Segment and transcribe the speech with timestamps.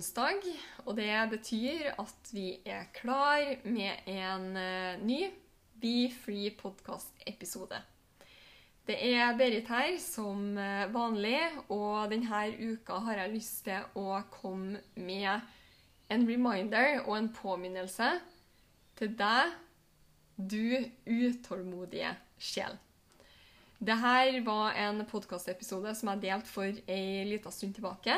[0.00, 0.46] onsdag,
[0.86, 5.26] og det betyr at vi er klar med en eh, ny
[5.80, 7.76] Be Free podcast-episode.
[8.88, 11.36] Det er Berit her som eh, vanlig,
[11.68, 15.44] og denne uka har jeg lyst til å komme med
[16.08, 18.14] en reminder og en påminnelse
[18.96, 19.52] til deg,
[20.40, 22.80] du utålmodige sjel.
[23.76, 28.16] Dette var en podkastepisode som jeg delte for ei lita stund tilbake.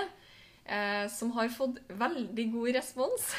[0.64, 3.32] Eh, som har fått veldig god respons.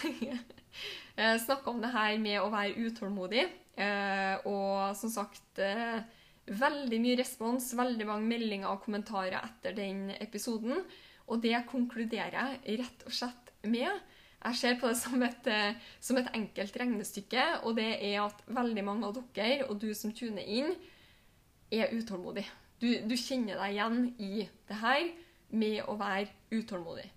[1.15, 3.45] eh, Snakka om det her med å være utålmodig.
[3.79, 6.03] Eh, og som sagt eh,
[6.51, 10.83] veldig mye respons, veldig mange meldinger og kommentarer etter den episoden.
[11.31, 14.03] Og det konkluderer jeg rett og slett med.
[14.43, 18.43] Jeg ser på det som et, eh, som et enkelt regnestykke, og det er at
[18.51, 20.75] veldig mange av dere, og du som tuner inn,
[21.73, 22.43] er utålmodig.
[22.83, 25.05] Du, du kjenner deg igjen i det her
[25.53, 27.07] med å være utålmodig.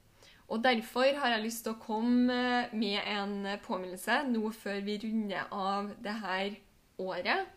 [0.46, 5.48] Og Derfor har jeg lyst til å komme med en påminnelse nå før vi runder
[5.50, 6.58] av det her
[7.02, 7.48] året.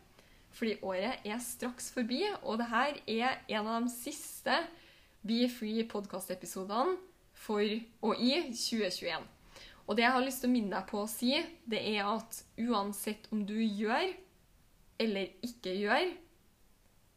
[0.49, 4.55] Fordi året er straks forbi, og det her er en av de siste
[5.21, 6.97] Be Free-podkastepisodene
[7.37, 7.61] for
[8.01, 9.27] og i 2021.
[9.85, 11.31] Og det jeg har lyst til å minne deg på å si,
[11.69, 14.11] det er at uansett om du gjør
[14.99, 16.11] eller ikke gjør,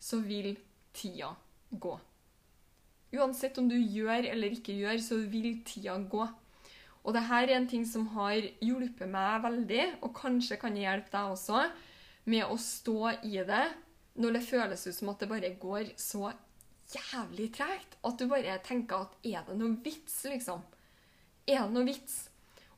[0.02, 0.54] så vil
[0.96, 1.32] tida
[1.70, 1.96] gå.
[3.12, 6.26] Uansett om du gjør eller ikke gjør, så vil tida gå.
[7.02, 11.34] Og dette er en ting som har hjulpet meg veldig, og kanskje kan hjelpe deg
[11.34, 11.64] også,
[12.30, 13.64] med å stå i det
[14.22, 16.30] når det føles ut som at det bare går så
[16.92, 17.96] jævlig tregt.
[18.06, 20.62] At du bare tenker at er det noe vits, liksom?
[21.48, 22.28] Er det noe vits?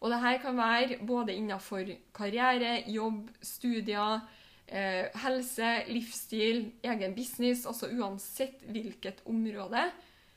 [0.00, 4.24] Og det her kan være både innenfor karriere, jobb, studier,
[4.68, 9.86] eh, helse, livsstil, egen business, altså uansett hvilket område.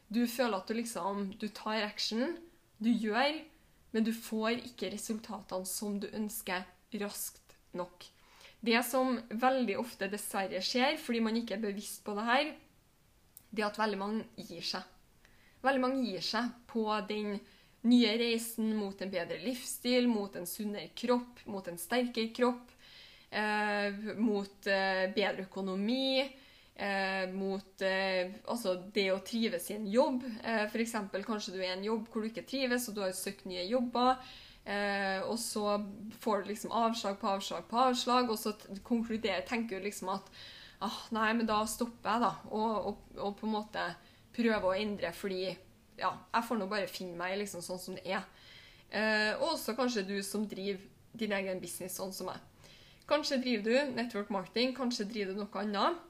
[0.08, 2.38] Du føler at du liksom du tar action,
[2.80, 3.42] du gjør,
[3.92, 6.64] men du får ikke resultatene som du ønsker,
[7.02, 8.06] raskt nok.
[8.64, 12.54] Det som veldig ofte dessverre skjer, fordi man ikke er bevisst på det her,
[13.52, 14.86] det er at veldig mange gir seg.
[15.66, 17.38] Veldig mange gir seg på den
[17.88, 22.74] nye reisen mot en bedre livsstil, mot en sunnere kropp, mot en sterkere kropp,
[23.30, 26.26] eh, mot eh, bedre økonomi,
[26.78, 30.26] eh, mot eh, altså det å trives i en jobb.
[30.44, 30.96] Eh, F.eks.
[31.26, 33.66] kanskje du er i en jobb hvor du ikke trives, og du har søkt nye
[33.68, 34.22] jobber.
[34.68, 35.78] Eh, og så
[36.22, 38.54] får du liksom avslag på avslag på avslag, og så
[38.88, 40.28] konkluderer, tenker du liksom at
[40.84, 42.34] ah, nei, men da stopper jeg, da.
[42.52, 43.88] Og, og, og på en måte
[44.38, 45.48] prøver å endre, fordi
[45.98, 48.28] ja, jeg får nå bare finne meg liksom sånn som det er.
[48.88, 50.84] Eh, også kanskje du som driver
[51.18, 52.44] din egen business sånn som meg.
[53.08, 56.04] Kanskje driver du network marketing, kanskje driver du noe annet.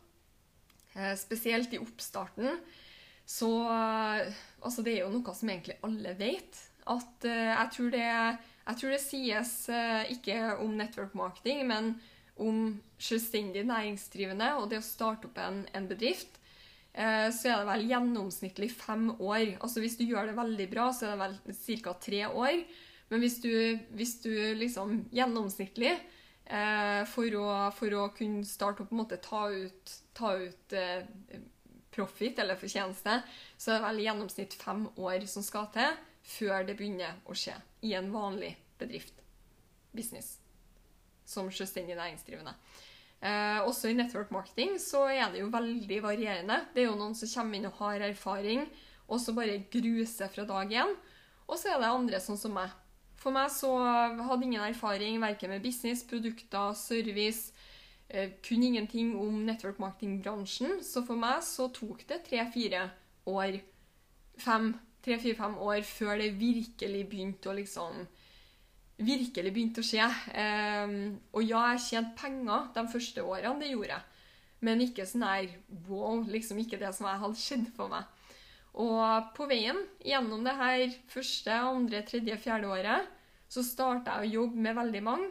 [0.97, 2.57] Eh, spesielt i oppstarten.
[3.27, 4.33] Så eh,
[4.65, 6.61] altså det er jo noe som egentlig alle vet.
[6.89, 9.53] At eh, jeg, tror det, jeg tror det sies
[10.15, 11.95] ikke om network marketing, men
[12.37, 16.39] om selvstendig næringsdrivende og det å starte opp en, en bedrift.
[16.97, 19.57] Eh, så er det vel gjennomsnittlig fem år.
[19.61, 21.93] Altså Hvis du gjør det veldig bra, så er det vel ca.
[22.01, 22.61] tre år.
[23.11, 23.51] Men hvis du,
[23.95, 25.93] hvis du liksom gjennomsnittlig
[26.47, 31.03] for, å, for å kunne starte å på en måte ta ut, ta ut eh,
[31.97, 33.21] profit eller fortjeneste,
[33.57, 35.95] så er det vel i gjennomsnitt fem år som skal til
[36.27, 37.55] før det begynner å skje
[37.87, 39.15] i en vanlig bedrift.
[39.95, 40.37] Business.
[41.27, 42.53] Som selvstendig næringsdrivende.
[43.17, 46.59] Eh, også i network marketing så er det jo veldig varierende.
[46.73, 48.67] Det er jo noen som kommer inn og har erfaring,
[49.07, 50.93] og så bare gruser fra dag én.
[51.47, 52.75] Og så er det andre sånn som meg.
[53.17, 57.53] For meg så hadde ingen erfaring verken med business, produkter, service.
[58.45, 60.77] Kun ingenting om network marketing-bransjen.
[60.85, 62.85] Så for meg så tok det tre-fire
[63.27, 63.57] år,
[64.39, 64.69] fem,
[65.03, 68.05] tre-fire-fem år før det virkelig begynte å liksom
[68.97, 70.05] virkelig begynte å skje.
[70.33, 70.93] Eh,
[71.33, 74.05] og ja, jeg tjente penger de første årene, det gjorde jeg.
[74.65, 75.51] Men ikke sånn her
[75.85, 78.07] wow, liksom ikke det som jeg hadde skjedd for meg.
[78.77, 83.07] Og på veien gjennom det her første, andre, tredje, fjerde året
[83.49, 85.29] så starta jeg å jobbe med veldig mange.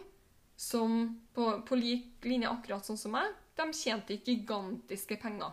[0.56, 3.28] som på, på lik linje akkurat sånn som meg,
[3.60, 5.50] de tjente gigantiske penger.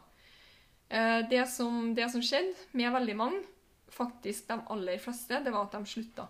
[0.87, 3.41] Eh, det, som, det som skjedde med veldig mange,
[3.91, 6.29] faktisk de aller fleste, det var at de slutta.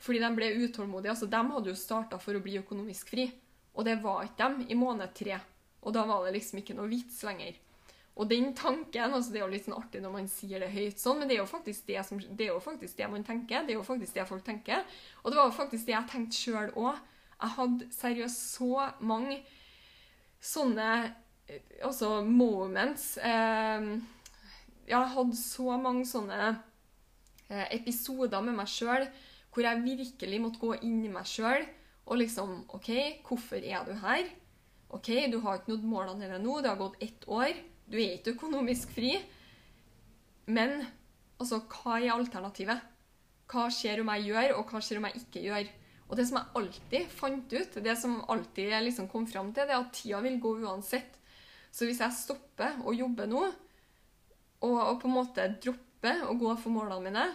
[0.00, 1.12] Fordi de ble utålmodige.
[1.12, 3.28] altså De hadde jo starta for å bli økonomisk fri,
[3.76, 5.36] og det var ikke dem i måned tre.
[5.84, 7.60] Og da var det liksom ikke noe vits lenger.
[8.18, 10.98] Og den tanken altså Det er jo litt sånn artig når man sier det høyt,
[10.98, 11.46] sånn, men det er,
[11.86, 13.62] det, som, det er jo faktisk det man tenker.
[13.62, 14.82] Det er jo faktisk det folk tenker.
[15.22, 16.98] Og det var jo faktisk det jeg tenkte sjøl òg.
[17.38, 19.38] Jeg hadde seriøst så mange
[20.42, 20.88] sånne
[21.46, 23.86] eh, altså moments eh,
[24.88, 29.06] Jeg hadde så mange sånne eh, episoder med meg sjøl
[29.54, 31.64] hvor jeg virkelig måtte gå inn i meg sjøl
[32.08, 32.90] og liksom OK,
[33.26, 34.28] hvorfor er du her?
[34.94, 36.60] OK, du har ikke nådd målene dine nå.
[36.62, 37.58] Det har gått ett år.
[37.88, 39.14] Du er ikke økonomisk fri.
[40.48, 40.80] Men
[41.40, 42.84] altså, hva er alternativet?
[43.48, 45.70] Hva skjer om jeg gjør, og hva skjer om jeg ikke gjør?
[46.08, 49.68] Og det som jeg alltid fant ut, det som alltid jeg liksom kom fram til,
[49.68, 51.16] det er at tida vil gå uansett.
[51.72, 53.42] Så hvis jeg stopper å jobbe nå,
[54.64, 57.26] og, og på en måte dropper å gå for målene mine,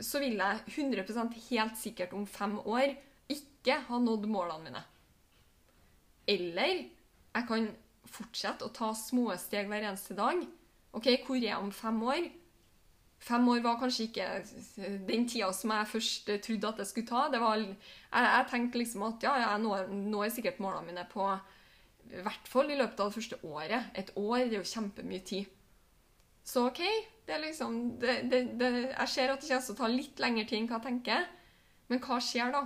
[0.00, 2.94] så vil jeg 100% helt sikkert om fem år
[3.28, 4.82] ikke ha nådd målene mine.
[6.28, 7.68] Eller jeg kan
[8.12, 10.40] fortsette å ta små steg hver eneste dag.
[10.96, 12.28] OK, hvor er jeg om fem år?
[13.18, 14.26] Fem år var kanskje ikke
[15.08, 17.26] den tida som jeg først trodde at jeg skulle ta.
[17.34, 21.26] Var, jeg, jeg tenkte liksom at ja, jeg når, når sikkert målene mine på
[22.08, 23.90] i hvert fall i løpet av det første året.
[23.98, 25.54] Et år det er jo kjempemye tid.
[26.48, 26.80] Så OK,
[27.28, 30.22] det er liksom det, det, det, Jeg ser at det kommer til å ta litt
[30.22, 31.26] lengre tid enn hva jeg tenker.
[31.90, 32.64] Men hva skjer da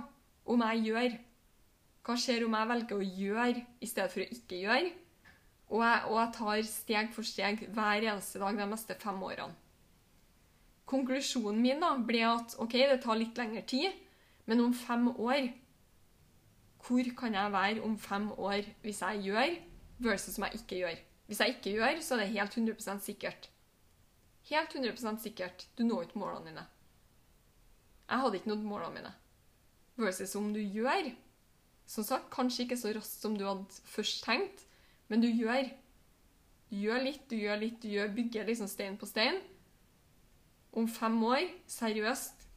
[0.53, 1.17] om jeg gjør?
[2.03, 4.93] Hva skjer om jeg velger å gjøre i stedet for å ikke gjøre?
[5.73, 9.55] Og jeg, og jeg tar steg for steg hver eneste dag de neste fem årene.
[10.89, 13.95] Konklusjonen min da ble at ok, det tar litt lengre tid,
[14.45, 15.47] men om fem år
[16.83, 19.53] Hvor kan jeg være om fem år hvis jeg gjør,
[20.03, 20.97] versus om jeg ikke gjør?
[21.27, 23.49] Hvis jeg ikke gjør, så er det helt 100% sikkert.
[24.49, 25.67] Helt 100% sikkert.
[25.77, 26.65] Du når ikke målene dine.
[28.09, 29.13] Jeg hadde ikke nådd målene mine.
[29.95, 31.13] Versus om du gjør.
[31.87, 34.67] Som sagt, kanskje ikke så raskt som du hadde først tenkt,
[35.13, 35.67] men du gjør.
[36.71, 39.37] Du gjør litt, du gjør litt, du gjør, bygger liksom stein på stein
[40.73, 42.47] om fem år, seriøst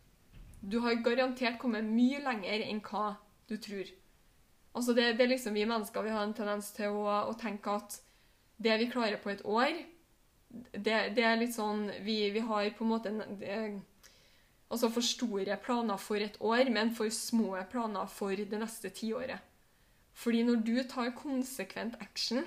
[0.65, 3.91] Du har garantert kommet mye lenger enn hva du tror.
[4.73, 7.77] Altså det, det, er liksom Vi mennesker vi har en tendens til å, å tenke
[7.77, 7.99] at
[8.57, 9.77] det vi klarer på et år,
[10.73, 13.13] det, det er litt sånn vi, vi, har på en måte
[13.43, 13.59] det,
[14.67, 19.45] Altså for store planer for et år, men for små planer for det neste tiåret.
[20.17, 22.45] Fordi når du tar konsekvent action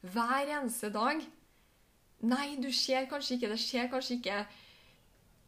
[0.00, 1.20] hver eneste dag
[2.20, 4.42] Nei, du ser kanskje ikke Det skjer kanskje ikke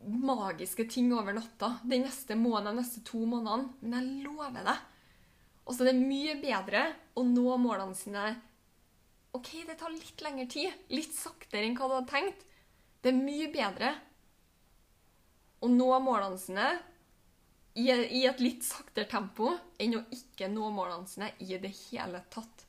[0.03, 4.81] magiske ting over natta den neste måneden, de neste to månedene, men jeg lover deg.
[5.63, 6.81] Og så er det mye bedre
[7.15, 8.25] å nå målene sine
[9.33, 10.73] OK, det tar litt lengre tid.
[10.91, 12.43] Litt saktere enn hva du hadde tenkt.
[12.99, 13.93] Det er mye bedre
[15.63, 16.67] å nå målene sine
[17.75, 17.89] i,
[18.27, 22.67] et litt saktere tempo enn å ikke nå målene sine i det hele tatt.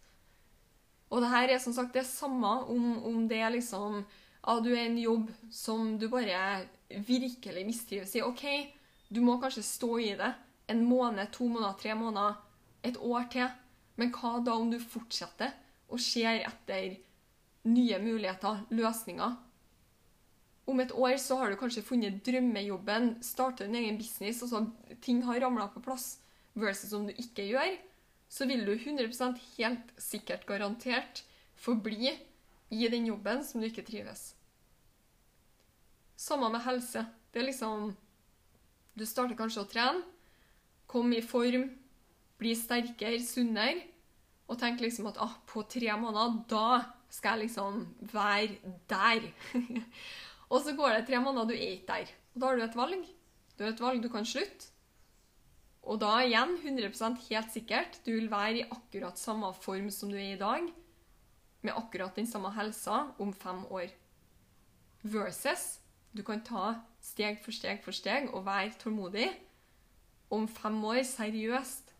[1.14, 4.02] Og det her er som sagt det samme om, om det er liksom
[4.44, 6.66] ja, du er en jobb som du bare
[7.08, 8.24] virkelig mistrives i.
[8.26, 8.44] OK,
[9.08, 10.34] du må kanskje stå i det
[10.72, 12.36] en måned, to måneder, tre måneder,
[12.84, 13.48] et år til.
[13.96, 15.54] Men hva da om du fortsetter
[15.94, 16.98] og ser etter
[17.70, 19.36] nye muligheter, løsninger?
[20.66, 24.98] Om et år så har du kanskje funnet drømmejobben, startet en egen business, og så
[25.04, 26.20] ting har ramla på plass,
[26.56, 27.74] versus om du ikke gjør
[28.34, 31.22] så vil du 100 helt sikkert garantert
[31.60, 32.16] forbli
[32.74, 34.34] i den jobben som du ikke trives.
[36.18, 37.06] Samme med helse.
[37.34, 37.94] Det er liksom
[38.94, 40.04] Du starter kanskje å trene,
[40.86, 41.64] komme i form,
[42.38, 43.88] bli sterkere, sunnere,
[44.46, 49.26] og tenker liksom at ah, på tre måneder, da skal jeg liksom være der.
[50.50, 52.14] og så går det tre måneder, du er ikke der.
[52.34, 53.10] Og da har du et valg.
[53.58, 54.72] Du har et valg, du kan slutte.
[55.84, 60.16] Og da igjen 100% helt sikkert du vil være i akkurat samme form som du
[60.16, 60.70] er i dag,
[61.64, 63.92] med akkurat den samme helsa om fem år.
[65.04, 65.80] Versus
[66.16, 69.28] du kan ta steg for steg for steg og være tålmodig.
[70.32, 71.92] Om fem år, seriøst,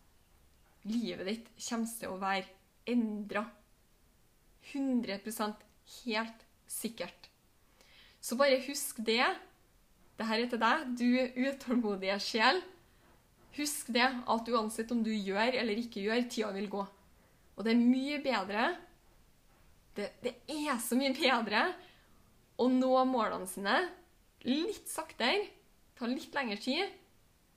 [0.88, 2.48] livet ditt kommer til å være
[2.88, 3.44] endra.
[4.72, 5.64] 100%
[6.04, 7.28] helt sikkert.
[8.24, 9.24] Så bare husk det.
[10.16, 12.62] Dette er til deg, du utålmodige sjel.
[13.58, 16.84] Husk det at uansett om du gjør eller ikke gjør, tida vil gå.
[17.54, 18.70] Og det er mye bedre
[19.94, 21.68] det, det er så mye bedre
[22.58, 23.76] å nå målene sine
[24.44, 25.46] litt saktere,
[25.94, 26.90] ta litt lengre tid,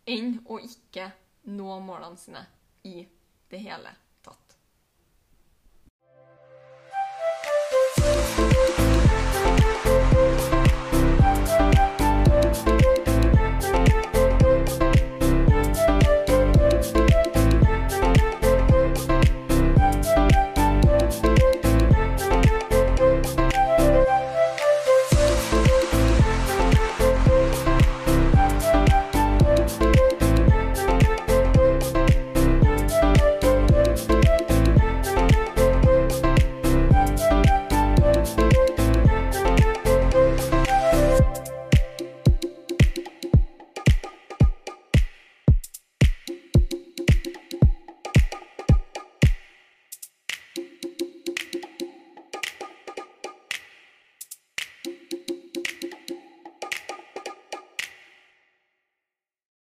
[0.08, 1.10] enn å ikke
[1.50, 2.46] nå målene sine.
[2.88, 3.02] i
[3.50, 3.90] det hele.